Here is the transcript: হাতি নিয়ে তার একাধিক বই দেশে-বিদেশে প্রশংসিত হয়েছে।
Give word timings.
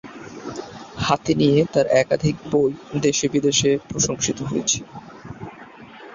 হাতি 0.97 1.33
নিয়ে 1.35 1.59
তার 1.73 1.87
একাধিক 2.01 2.35
বই 2.51 2.71
দেশে-বিদেশে 3.01 3.71
প্রশংসিত 3.89 4.37
হয়েছে। 4.43 4.79